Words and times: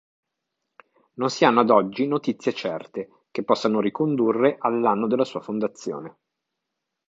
Non 1.17 1.29
si 1.29 1.45
hanno 1.45 1.59
ad 1.59 1.69
oggi 1.69 2.07
notizie 2.07 2.55
certe, 2.55 3.25
che 3.29 3.43
possano 3.43 3.79
ricondurre 3.79 4.55
all'anno 4.59 5.05
della 5.05 5.23
sua 5.25 5.41
fondazione. 5.41 6.17